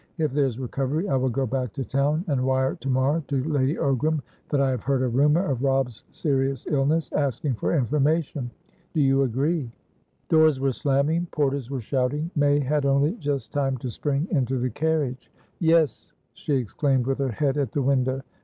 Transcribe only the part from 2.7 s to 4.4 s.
to morrow to Lady Ogram